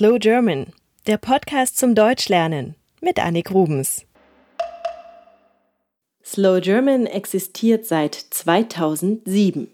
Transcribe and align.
Slow 0.00 0.18
German, 0.18 0.72
der 1.06 1.18
Podcast 1.18 1.76
zum 1.76 1.94
Deutschlernen 1.94 2.74
mit 3.02 3.18
Annik 3.18 3.50
Rubens. 3.50 4.06
Slow 6.24 6.58
German 6.62 7.04
existiert 7.04 7.84
seit 7.84 8.14
2007. 8.14 9.68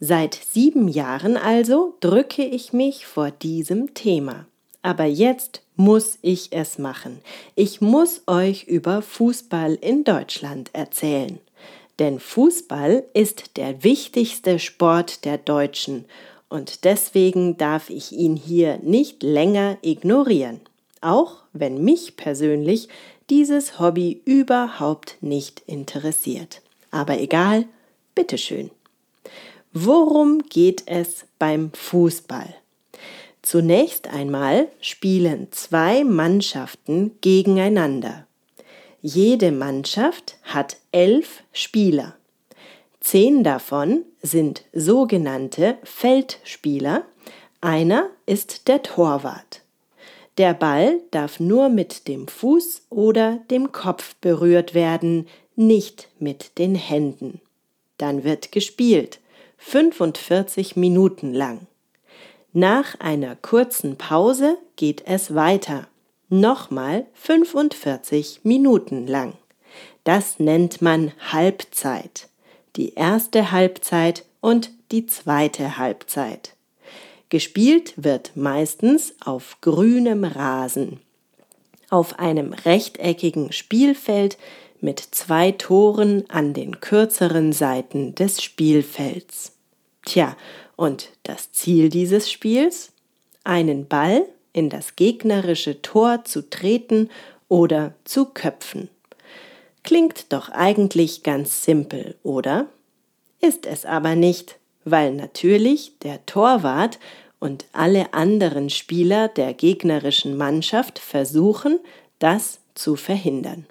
Seit 0.00 0.34
sieben 0.34 0.88
Jahren 0.88 1.36
also 1.36 1.96
drücke 2.00 2.42
ich 2.42 2.72
mich 2.72 3.06
vor 3.06 3.30
diesem 3.30 3.94
Thema. 3.94 4.46
Aber 4.82 5.04
jetzt 5.04 5.62
muss 5.76 6.18
ich 6.20 6.48
es 6.50 6.78
machen. 6.78 7.20
Ich 7.54 7.80
muss 7.80 8.22
euch 8.26 8.64
über 8.64 9.02
Fußball 9.02 9.78
in 9.80 10.02
Deutschland 10.02 10.70
erzählen. 10.72 11.38
Denn 12.00 12.18
Fußball 12.18 13.04
ist 13.14 13.56
der 13.56 13.84
wichtigste 13.84 14.58
Sport 14.58 15.24
der 15.24 15.38
Deutschen 15.38 16.06
und 16.54 16.84
deswegen 16.84 17.56
darf 17.56 17.90
ich 17.90 18.12
ihn 18.12 18.36
hier 18.36 18.78
nicht 18.80 19.24
länger 19.24 19.76
ignorieren, 19.82 20.60
auch 21.00 21.38
wenn 21.52 21.82
mich 21.82 22.16
persönlich 22.16 22.88
dieses 23.28 23.80
Hobby 23.80 24.22
überhaupt 24.24 25.16
nicht 25.20 25.64
interessiert. 25.66 26.62
Aber 26.92 27.18
egal, 27.18 27.64
bitteschön. 28.14 28.70
Worum 29.72 30.44
geht 30.48 30.84
es 30.86 31.24
beim 31.40 31.72
Fußball? 31.72 32.54
Zunächst 33.42 34.06
einmal 34.06 34.68
spielen 34.80 35.48
zwei 35.50 36.04
Mannschaften 36.04 37.16
gegeneinander. 37.20 38.28
Jede 39.02 39.50
Mannschaft 39.50 40.36
hat 40.44 40.76
elf 40.92 41.42
Spieler. 41.52 42.14
Zehn 43.04 43.44
davon 43.44 44.06
sind 44.22 44.64
sogenannte 44.72 45.76
Feldspieler, 45.84 47.04
einer 47.60 48.08
ist 48.24 48.66
der 48.66 48.82
Torwart. 48.82 49.60
Der 50.38 50.54
Ball 50.54 51.00
darf 51.10 51.38
nur 51.38 51.68
mit 51.68 52.08
dem 52.08 52.26
Fuß 52.26 52.86
oder 52.88 53.40
dem 53.50 53.72
Kopf 53.72 54.14
berührt 54.22 54.72
werden, 54.72 55.28
nicht 55.54 56.08
mit 56.18 56.56
den 56.56 56.74
Händen. 56.74 57.42
Dann 57.98 58.24
wird 58.24 58.52
gespielt, 58.52 59.20
45 59.58 60.74
Minuten 60.74 61.34
lang. 61.34 61.66
Nach 62.54 62.98
einer 63.00 63.36
kurzen 63.36 63.98
Pause 63.98 64.56
geht 64.76 65.06
es 65.06 65.34
weiter, 65.34 65.88
nochmal 66.30 67.04
45 67.12 68.40
Minuten 68.44 69.06
lang. 69.06 69.34
Das 70.04 70.38
nennt 70.38 70.80
man 70.80 71.12
Halbzeit 71.30 72.28
die 72.76 72.94
erste 72.94 73.52
Halbzeit 73.52 74.24
und 74.40 74.70
die 74.90 75.06
zweite 75.06 75.78
Halbzeit. 75.78 76.54
Gespielt 77.28 77.94
wird 77.96 78.32
meistens 78.36 79.14
auf 79.24 79.58
grünem 79.60 80.24
Rasen, 80.24 81.00
auf 81.90 82.18
einem 82.18 82.52
rechteckigen 82.52 83.52
Spielfeld 83.52 84.38
mit 84.80 85.00
zwei 85.00 85.52
Toren 85.52 86.28
an 86.28 86.52
den 86.52 86.80
kürzeren 86.80 87.52
Seiten 87.52 88.14
des 88.14 88.42
Spielfelds. 88.42 89.52
Tja, 90.04 90.36
und 90.76 91.10
das 91.22 91.52
Ziel 91.52 91.88
dieses 91.88 92.30
Spiels? 92.30 92.92
Einen 93.44 93.88
Ball 93.88 94.26
in 94.52 94.70
das 94.70 94.96
gegnerische 94.96 95.82
Tor 95.82 96.24
zu 96.24 96.48
treten 96.48 97.10
oder 97.48 97.94
zu 98.04 98.26
köpfen. 98.26 98.88
Klingt 99.84 100.32
doch 100.32 100.48
eigentlich 100.48 101.22
ganz 101.22 101.62
simpel, 101.62 102.16
oder? 102.22 102.66
Ist 103.40 103.66
es 103.66 103.84
aber 103.84 104.16
nicht, 104.16 104.58
weil 104.84 105.12
natürlich 105.12 105.92
der 106.00 106.24
Torwart 106.26 106.98
und 107.38 107.66
alle 107.72 108.14
anderen 108.14 108.70
Spieler 108.70 109.28
der 109.28 109.52
gegnerischen 109.52 110.36
Mannschaft 110.38 110.98
versuchen, 110.98 111.78
das 112.18 112.60
zu 112.74 112.96
verhindern. 112.96 113.66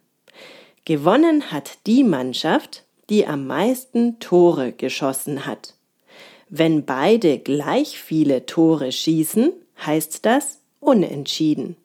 Gewonnen 0.85 1.51
hat 1.51 1.79
die 1.87 2.03
Mannschaft, 2.03 2.83
die 3.09 3.25
am 3.25 3.47
meisten 3.47 4.19
Tore 4.19 4.71
geschossen 4.71 5.47
hat. 5.47 5.73
Wenn 6.49 6.85
beide 6.85 7.39
gleich 7.39 7.99
viele 7.99 8.45
Tore 8.45 8.91
schießen, 8.91 9.51
heißt 9.83 10.23
das 10.23 10.59
unentschieden. 10.79 11.75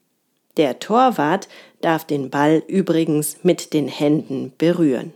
Der 0.58 0.80
Torwart 0.80 1.48
darf 1.80 2.04
den 2.04 2.28
Ball 2.28 2.62
übrigens 2.66 3.38
mit 3.44 3.72
den 3.72 3.88
Händen 3.88 4.52
berühren. 4.58 5.14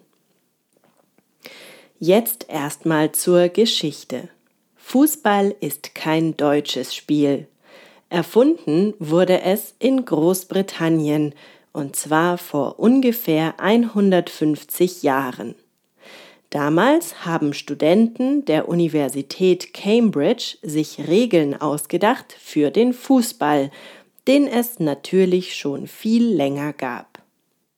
Jetzt 1.98 2.46
erstmal 2.48 3.12
zur 3.12 3.48
Geschichte. 3.48 4.28
Fußball 4.76 5.54
ist 5.60 5.94
kein 5.94 6.36
deutsches 6.36 6.94
Spiel. 6.94 7.46
Erfunden 8.08 8.94
wurde 8.98 9.42
es 9.42 9.74
in 9.78 10.04
Großbritannien 10.04 11.34
und 11.72 11.96
zwar 11.96 12.38
vor 12.38 12.78
ungefähr 12.78 13.58
150 13.58 15.02
Jahren. 15.02 15.54
Damals 16.50 17.24
haben 17.24 17.54
Studenten 17.54 18.44
der 18.44 18.68
Universität 18.68 19.72
Cambridge 19.72 20.58
sich 20.60 21.08
Regeln 21.08 21.58
ausgedacht 21.58 22.36
für 22.38 22.70
den 22.70 22.92
Fußball 22.92 23.70
den 24.28 24.46
es 24.46 24.78
natürlich 24.78 25.56
schon 25.56 25.86
viel 25.86 26.24
länger 26.24 26.72
gab. 26.72 27.22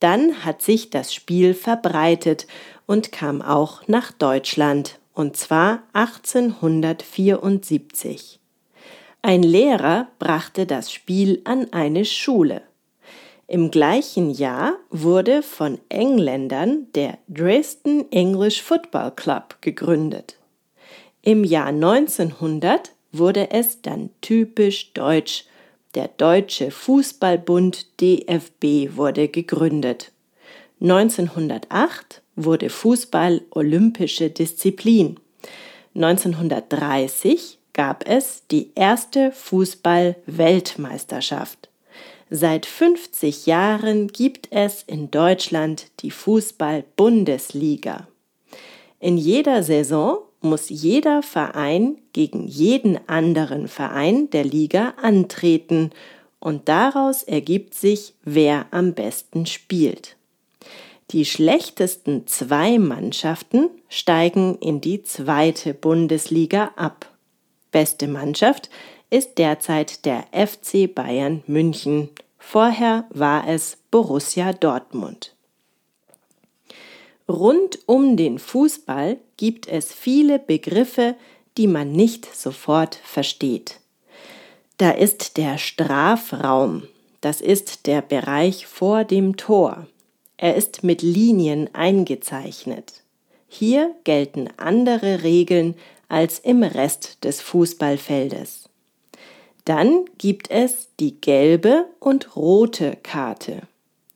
Dann 0.01 0.45
hat 0.45 0.63
sich 0.63 0.91
das 0.91 1.15
Spiel 1.15 1.55
verbreitet 1.55 2.47
und 2.87 3.13
kam 3.13 3.41
auch 3.41 3.89
nach 3.89 4.13
Deutschland, 4.13 4.99
und 5.15 5.37
zwar 5.37 5.85
1874. 5.95 8.41
Ein 9.23 9.43
Lehrer 9.43 10.09
brachte 10.19 10.67
das 10.67 10.93
Spiel 10.93 11.41
an 11.45 11.73
eine 11.73 12.05
Schule. 12.05 12.61
Im 13.47 13.71
gleichen 13.71 14.31
Jahr 14.31 14.75
wurde 14.91 15.43
von 15.43 15.79
Engländern 15.89 16.89
der 16.95 17.17
Dresden 17.29 18.11
English 18.11 18.61
Football 18.63 19.13
Club 19.13 19.63
gegründet. 19.63 20.37
Im 21.23 21.45
Jahr 21.45 21.69
1900 21.69 22.93
wurde 23.13 23.51
es 23.51 23.81
dann 23.81 24.11
typisch 24.21 24.93
deutsch 24.93 25.47
der 25.95 26.09
Deutsche 26.09 26.71
Fußballbund 26.71 28.01
DFB 28.01 28.97
wurde 28.97 29.29
gegründet. 29.29 30.13
1908 30.81 32.23
wurde 32.37 32.69
Fußball 32.69 33.41
olympische 33.51 34.29
Disziplin. 34.31 35.19
1930 35.95 37.59
gab 37.73 38.09
es 38.09 38.43
die 38.51 38.73
erste 38.75 39.31
Fußball-Weltmeisterschaft. 39.33 41.69
Seit 42.31 42.65
50 42.67 43.47
Jahren 43.47 44.09
gibt 44.09 44.49
es 44.51 44.83
in 44.83 45.11
Deutschland 45.11 45.87
die 46.01 46.11
Fußball-Bundesliga. 46.11 48.09
In 48.99 49.17
jeder 49.17 49.63
Saison 49.63 50.19
muss 50.45 50.69
jeder 50.69 51.23
Verein 51.23 51.99
gegen 52.13 52.47
jeden 52.47 52.99
anderen 53.09 53.67
Verein 53.67 54.31
der 54.31 54.45
Liga 54.45 54.95
antreten 55.01 55.91
und 56.39 56.69
daraus 56.69 57.23
ergibt 57.23 57.75
sich, 57.75 58.15
wer 58.23 58.67
am 58.71 58.93
besten 58.93 59.47
spielt. 59.47 60.17
Die 61.11 61.25
schlechtesten 61.25 62.27
zwei 62.27 62.79
Mannschaften 62.79 63.71
steigen 63.89 64.57
in 64.59 64.81
die 64.81 65.03
zweite 65.03 65.75
Bundesliga 65.75 66.73
ab. 66.77 67.11
Beste 67.71 68.09
Mannschaft 68.09 68.71
ist 69.11 69.39
derzeit 69.39 70.05
der 70.05 70.25
FC 70.33 70.93
Bayern 70.93 71.43
München. 71.47 72.09
Vorher 72.39 73.05
war 73.11 73.49
es 73.49 73.79
Borussia 73.91 74.53
Dortmund. 74.53 75.35
Rund 77.29 77.79
um 77.87 78.17
den 78.17 78.39
Fußball 78.39 79.19
gibt 79.37 79.69
es 79.69 79.93
viele 79.93 80.39
Begriffe, 80.39 81.17
die 81.57 81.67
man 81.67 81.93
nicht 81.93 82.35
sofort 82.35 82.97
versteht. 83.05 83.81
Da 84.79 84.91
ist 84.91 85.37
der 85.37 85.59
Strafraum, 85.59 86.83
das 87.21 87.41
ist 87.41 87.87
der 87.87 88.03
Bereich 88.03 88.67
vor 88.67 89.05
dem 89.05 89.37
Tor. 89.37 89.87
Er 90.37 90.57
ist 90.57 90.83
mit 90.83 91.03
Linien 91.03 91.71
eingezeichnet. 91.75 93.03
Hier 93.49 93.95
gelten 94.03 94.49
andere 94.57 95.23
Regeln 95.23 95.77
als 96.09 96.41
im 96.41 96.63
Rest 96.63 97.23
des 97.25 97.41
Fußballfeldes. 97.41 98.69
Dann 99.65 100.05
gibt 100.19 100.51
es 100.51 100.89
die 101.01 101.21
gelbe 101.21 101.87
und 102.01 102.37
rote 102.37 102.99
Karte. 103.03 103.63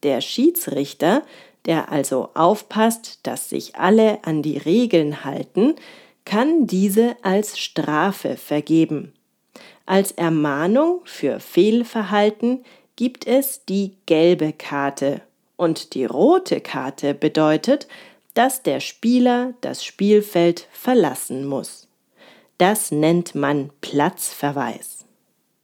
Der 0.03 0.21
Schiedsrichter 0.21 1.23
der 1.67 1.91
also 1.91 2.31
aufpasst, 2.35 3.21
dass 3.25 3.49
sich 3.49 3.77
alle 3.77 4.25
an 4.25 4.43
die 4.43 4.59
Regeln 4.59 5.25
halten, 5.25 5.75
kann 6.25 6.67
diese 6.67 7.17
als 7.23 7.59
Strafe 7.59 8.37
vergeben. 8.37 9.13
Als 9.87 10.13
Ermahnung 10.13 11.01
für 11.05 11.41
Fehlverhalten 11.41 12.65
gibt 12.97 13.27
es 13.27 13.65
die 13.65 13.97
gelbe 14.07 14.53
Karte 14.53 15.23
und 15.57 15.95
die 15.95 16.05
rote 16.05 16.61
Karte 16.61 17.15
bedeutet, 17.15 17.89
dass 18.35 18.63
der 18.63 18.81
Spieler 18.81 19.55
das 19.61 19.85
Spielfeld 19.85 20.69
verlassen 20.73 21.47
muss. 21.47 21.89
Das 22.59 22.91
nennt 22.91 23.35
man 23.35 23.71
Platzverweis. 23.81 25.07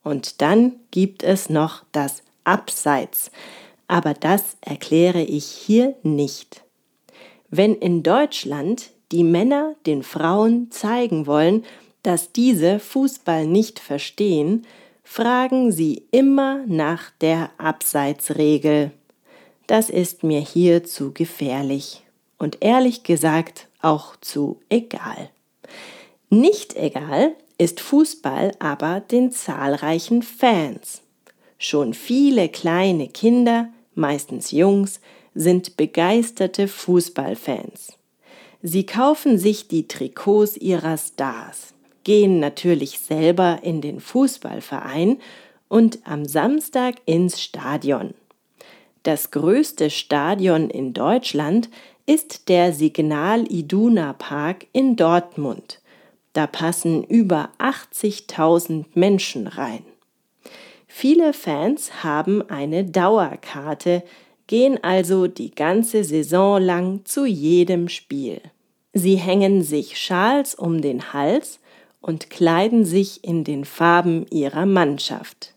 Und 0.03 0.41
dann 0.43 0.77
gibt 0.91 1.23
es 1.23 1.51
noch 1.51 1.85
das 1.93 2.23
Abseits. 2.45 3.31
Aber 3.87 4.15
das 4.15 4.57
erkläre 4.61 5.23
ich 5.23 5.47
hier 5.47 5.95
nicht. 6.03 6.65
Wenn 7.51 7.75
in 7.75 8.03
Deutschland 8.03 8.91
die 9.13 9.25
Männer 9.25 9.75
den 9.87 10.03
Frauen 10.03 10.71
zeigen 10.71 11.27
wollen, 11.27 11.65
dass 12.03 12.33
diese 12.33 12.79
Fußball 12.79 13.47
nicht 13.47 13.79
verstehen, 13.79 14.67
fragen 15.03 15.71
sie 15.71 16.05
immer 16.11 16.65
nach 16.67 17.11
der 17.21 17.51
Abseitsregel. 17.59 18.91
Das 19.67 19.91
ist 19.91 20.25
mir 20.25 20.41
hier 20.41 20.85
zu 20.85 21.13
gefährlich 21.13 22.03
und 22.39 22.59
ehrlich 22.61 23.05
gesagt 23.05 23.69
auch 23.81 24.17
zu 24.17 24.61
egal. 24.69 25.31
Nicht 26.31 26.77
egal 26.77 27.37
ist 27.57 27.81
Fußball 27.81 28.53
aber 28.59 29.01
den 29.01 29.31
zahlreichen 29.31 30.23
Fans. 30.23 31.03
Schon 31.59 31.95
viele 31.95 32.49
kleine 32.49 33.09
Kinder, 33.09 33.69
meistens 33.97 34.51
Jungs, 34.51 35.01
sind 35.35 35.77
begeisterte 35.77 36.69
Fußballfans. 36.69 37.95
Sie 38.63 38.87
kaufen 38.87 39.39
sich 39.39 39.69
die 39.69 39.89
Trikots 39.89 40.57
ihrer 40.57 40.97
Stars 40.97 41.75
gehen 42.05 42.39
natürlich 42.39 43.01
selber 43.01 43.61
in 43.63 43.81
den 43.81 43.99
Fußballverein 43.99 45.19
und 45.69 45.99
am 46.05 46.27
Samstag 46.27 46.97
ins 47.07 47.43
Stadion. 47.43 48.15
Das 49.03 49.31
größte 49.31 49.91
Stadion 49.91 50.71
in 50.71 50.93
Deutschland 50.93 51.69
ist 52.07 52.49
der 52.49 52.73
Signal 52.73 53.51
Iduna 53.51 54.13
Park 54.13 54.67
in 54.73 54.97
Dortmund. 54.97 55.81
Da 56.35 56.47
passen 56.47 57.03
über 57.05 57.51
80.000 57.59 58.85
Menschen 58.95 59.47
rein. 59.47 59.85
Viele 60.97 61.33
Fans 61.33 62.05
haben 62.05 62.49
eine 62.49 62.85
Dauerkarte, 62.85 64.05
gehen 64.47 64.79
also 64.85 65.27
die 65.27 65.51
ganze 65.51 66.05
Saison 66.05 66.63
lang 66.63 67.01
zu 67.05 67.27
jedem 67.27 67.89
Spiel. 67.89 68.41
Sie 68.93 69.17
hängen 69.17 69.65
sich 69.65 69.99
Schals 69.99 70.55
um 70.55 70.83
den 70.83 71.13
Hals 71.13 71.59
und 72.01 72.31
kleiden 72.31 72.85
sich 72.85 73.25
in 73.25 73.43
den 73.43 73.65
Farben 73.65 74.25
ihrer 74.31 74.67
Mannschaft. 74.67 75.53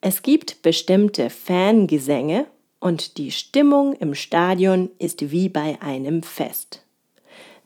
Es 0.00 0.22
gibt 0.22 0.62
bestimmte 0.62 1.28
Fangesänge 1.28 2.46
und 2.78 3.18
die 3.18 3.32
Stimmung 3.32 3.94
im 3.94 4.14
Stadion 4.14 4.90
ist 5.00 5.32
wie 5.32 5.48
bei 5.48 5.76
einem 5.82 6.22
Fest. 6.22 6.84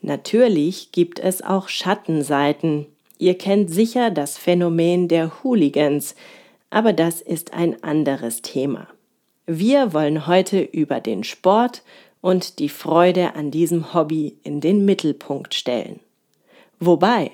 Natürlich 0.01 0.93
gibt 0.93 1.19
es 1.19 1.43
auch 1.43 1.69
Schattenseiten. 1.69 2.87
Ihr 3.19 3.37
kennt 3.37 3.71
sicher 3.71 4.11
das 4.11 4.39
Phänomen 4.39 5.09
der 5.09 5.45
Hooligans, 5.45 6.15
aber 6.71 6.93
das 6.93 7.21
ist 7.21 7.53
ein 7.53 7.83
anderes 7.83 8.43
Thema. 8.43 8.87
Wir 9.47 9.93
wollen 9.93 10.27
heute 10.27 10.61
über 10.61 11.01
den 11.01 11.25
Sport 11.25 11.83
und 12.21 12.59
die 12.59 12.69
Freude 12.69 13.35
an 13.35 13.51
diesem 13.51 13.95
Hobby 13.95 14.37
in 14.43 14.61
den 14.61 14.85
Mittelpunkt 14.85 15.55
stellen. 15.55 16.01
Wobei, 16.79 17.33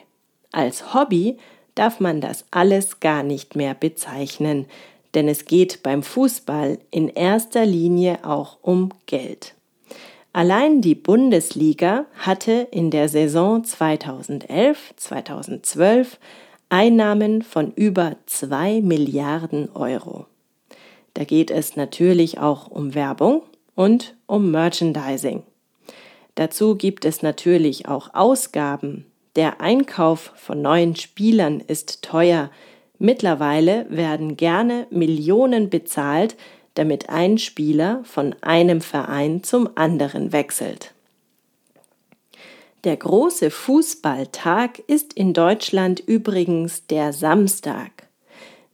als 0.53 0.95
Hobby 0.95 1.37
darf 1.75 2.01
man 2.01 2.21
das 2.21 2.45
alles 2.51 3.01
gar 3.01 3.23
nicht 3.23 3.55
mehr 3.55 3.75
bezeichnen, 3.75 4.67
denn 5.15 5.29
es 5.29 5.45
geht 5.45 5.83
beim 5.83 6.03
Fußball 6.03 6.79
in 6.91 7.09
erster 7.09 7.67
Linie 7.67 8.25
auch 8.25 8.59
um 8.63 8.91
Geld. 9.07 9.55
Allein 10.33 10.83
die 10.83 10.95
Bundesliga 10.95 12.07
hatte 12.19 12.69
in 12.71 12.91
der 12.91 13.09
Saison 13.09 13.63
2011-2012 13.63 16.19
Einnahmen 16.69 17.43
von 17.43 17.73
über 17.73 18.17
2 18.27 18.81
Milliarden 18.81 19.71
Euro. 19.75 20.27
Da 21.15 21.25
geht 21.25 21.51
es 21.51 21.77
natürlich 21.77 22.39
auch 22.39 22.69
um 22.69 22.95
Werbung 22.95 23.43
und 23.75 24.17
um 24.27 24.51
Merchandising. 24.51 25.43
Dazu 26.35 26.77
gibt 26.77 27.05
es 27.05 27.23
natürlich 27.23 27.89
auch 27.89 28.15
Ausgaben 28.15 29.07
der 29.37 29.61
Einkauf 29.61 30.33
von 30.35 30.63
neuen 30.63 30.97
Spielern 30.97 31.61
ist 31.61 32.01
teuer. 32.03 32.51
Mittlerweile 32.99 33.87
werden 33.91 34.39
gerne 34.39 34.87
Millionen 34.91 35.69
bezahlt, 35.69 36.37
damit 36.73 37.11
ein 37.11 37.37
Spieler 37.37 38.01
von 38.05 38.35
einem 38.41 38.81
Verein 38.81 39.43
zum 39.43 39.69
anderen 39.75 40.33
wechselt. 40.33 40.95
Der 42.87 42.97
große 42.97 43.51
Fußballtag 43.51 44.79
ist 44.87 45.13
in 45.13 45.33
Deutschland 45.33 45.99
übrigens 45.99 46.87
der 46.87 47.13
Samstag. 47.13 48.07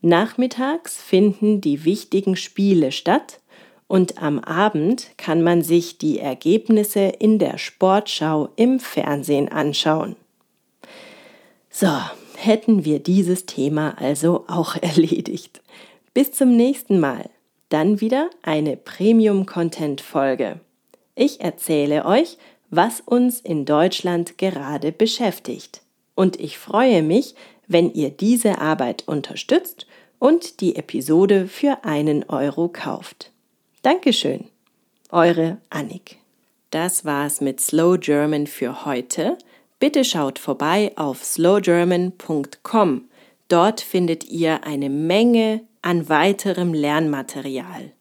Nachmittags 0.03 1.01
finden 1.01 1.63
die 1.63 1.87
wichtigen 1.87 2.37
Spiele 2.37 2.93
statt 2.93 3.41
und 3.89 4.23
am 4.23 4.39
Abend 4.39 5.13
kann 5.17 5.41
man 5.41 5.63
sich 5.63 5.97
die 5.97 6.19
Ergebnisse 6.19 7.01
in 7.01 7.39
der 7.39 7.57
Sportschau 7.57 8.51
im 8.57 8.81
Fernsehen 8.81 9.49
anschauen. 9.49 10.17
So, 11.71 11.89
hätten 12.37 12.85
wir 12.85 12.99
dieses 12.99 13.47
Thema 13.47 13.97
also 13.99 14.45
auch 14.47 14.77
erledigt. 14.83 15.63
Bis 16.13 16.33
zum 16.33 16.55
nächsten 16.55 17.01
Mal. 17.01 17.31
Dann 17.71 18.03
wieder 18.03 18.29
eine 18.43 18.77
Premium-Content-Folge. 18.77 20.61
Ich 21.15 21.41
erzähle 21.41 22.05
euch, 22.05 22.37
was 22.73 23.01
uns 23.03 23.39
in 23.39 23.67
Deutschland 23.67 24.39
gerade 24.39 24.93
beschäftigt. 24.93 25.83
Und 26.15 26.41
ich 26.41 26.59
freue 26.59 27.03
mich, 27.03 27.35
wenn 27.69 27.93
ihr 27.93 28.11
diese 28.11 28.59
Arbeit 28.59 29.07
unterstützt 29.07 29.87
und 30.19 30.61
die 30.61 30.77
Episode 30.77 31.47
für 31.47 31.85
einen 31.85 32.25
Euro 32.25 32.69
kauft. 32.69 33.31
Dankeschön. 33.83 34.47
Eure 35.11 35.59
Annik. 35.69 36.17
Das 36.71 37.05
war's 37.05 37.43
mit 37.43 37.61
Slow 37.61 37.99
German 37.99 38.47
für 38.47 38.87
heute. 38.87 39.37
Bitte 39.79 40.05
schaut 40.05 40.39
vorbei 40.39 40.93
auf 40.97 41.23
slowgerman.com. 41.23 43.09
Dort 43.49 43.81
findet 43.83 44.25
ihr 44.25 44.65
eine 44.65 44.89
Menge 44.89 45.61
an 45.83 46.09
weiterem 46.09 46.73
Lernmaterial. 46.73 47.93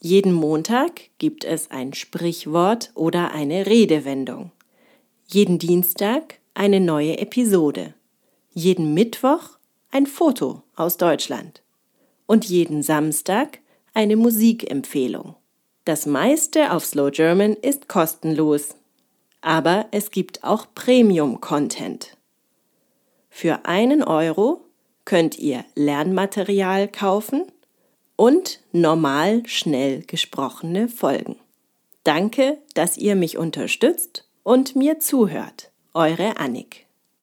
Jeden 0.00 0.32
Montag 0.32 1.02
gibt 1.18 1.44
es 1.44 1.70
ein 1.70 1.92
Sprichwort 1.92 2.90
oder 2.94 3.32
eine 3.32 3.66
Redewendung. 3.66 4.50
Jeden 5.26 5.58
Dienstag 5.58 6.40
eine 6.54 6.80
neue 6.80 7.18
Episode. 7.18 7.94
Jeden 8.52 8.94
Mittwoch 8.94 9.58
ein 9.92 10.06
Foto 10.06 10.62
aus 10.74 10.96
Deutschland. 10.96 11.62
Und 12.26 12.46
jeden 12.46 12.82
Samstag 12.82 13.58
eine 13.94 14.16
Musikempfehlung. 14.16 15.36
Das 15.84 16.06
meiste 16.06 16.72
auf 16.72 16.84
Slow 16.84 17.10
German 17.10 17.54
ist 17.54 17.88
kostenlos 17.88 18.74
aber 19.40 19.86
es 19.90 20.10
gibt 20.10 20.44
auch 20.44 20.66
Premium-Content. 20.74 22.16
Für 23.30 23.64
einen 23.64 24.02
Euro 24.02 24.64
könnt 25.04 25.38
ihr 25.38 25.64
Lernmaterial 25.74 26.88
kaufen 26.88 27.50
und 28.20 28.60
normal 28.72 29.44
schnell 29.46 30.02
gesprochene 30.02 30.88
Folgen. 30.88 31.36
Danke, 32.04 32.58
dass 32.74 32.98
ihr 32.98 33.16
mich 33.16 33.38
unterstützt 33.38 34.28
und 34.42 34.76
mir 34.76 34.98
zuhört. 34.98 35.70
Eure 35.94 36.36
Annik. 36.36 36.84